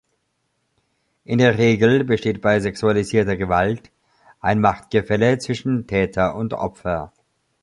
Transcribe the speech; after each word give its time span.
In 1.25 1.37
der 1.37 1.59
Regel 1.59 2.03
besteht 2.03 2.41
bei 2.41 2.59
sexualisierter 2.59 3.37
Gewalt 3.37 3.91
ein 4.39 4.59
Machtgefälle 4.59 5.37
zwischen 5.37 5.85
Täter 5.85 6.33
und 6.33 6.55
Opfer. 6.55 7.13